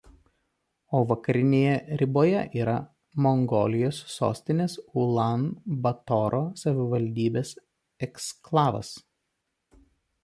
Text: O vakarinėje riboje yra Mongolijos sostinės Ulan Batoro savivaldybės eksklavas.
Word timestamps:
O 0.99 1.01
vakarinėje 1.09 1.75
riboje 2.01 2.39
yra 2.61 2.77
Mongolijos 3.25 3.99
sostinės 4.15 4.79
Ulan 5.03 5.47
Batoro 5.85 6.43
savivaldybės 6.65 7.55
eksklavas. 8.09 8.95